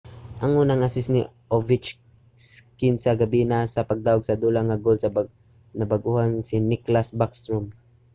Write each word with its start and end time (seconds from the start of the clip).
ang 0.43 0.51
unang 0.61 0.81
assist 0.87 1.09
ni 1.13 1.21
ovechkin 1.57 2.95
sa 2.99 3.17
gabii 3.21 3.45
naa 3.51 3.71
sa 3.73 3.87
pagdaug-sa-dula 3.89 4.61
nga 4.65 4.81
goal 4.83 4.97
sa 4.99 5.13
bag-ohan 5.91 6.31
nga 6.33 6.45
si 6.47 6.55
nicklas 6.71 7.09
backstrom; 7.19 7.65